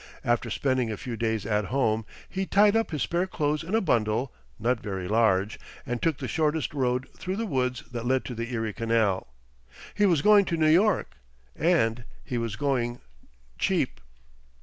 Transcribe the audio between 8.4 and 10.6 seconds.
Erie Canal. He was going to